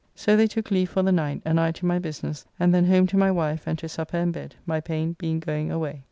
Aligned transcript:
So 0.15 0.35
they 0.35 0.47
took 0.47 0.71
leave 0.71 0.89
for 0.89 1.03
the 1.03 1.11
night, 1.11 1.43
and 1.45 1.59
I 1.59 1.71
to 1.73 1.85
my 1.85 1.99
business, 1.99 2.47
and 2.59 2.73
then 2.73 2.85
home 2.85 3.05
to 3.05 3.17
my 3.17 3.29
wife 3.29 3.67
and 3.67 3.77
to 3.77 3.87
supper 3.87 4.17
and 4.17 4.33
bed, 4.33 4.55
my 4.65 4.79
pain 4.81 5.15
being 5.19 5.39
going 5.39 5.69
away. 5.71 5.99